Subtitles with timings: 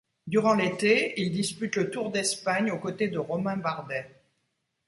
[0.25, 4.09] Durant l'été, il dispute le Tour d'Espagne aux côtés de Romain Bardet.